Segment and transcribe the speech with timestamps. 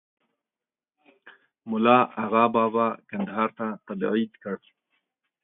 [1.69, 4.57] مُلا آغابابا کندهار ته تبعید کړ.